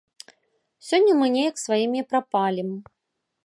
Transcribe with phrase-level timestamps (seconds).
[0.87, 2.69] Сёння мы неяк сваімі прапалім.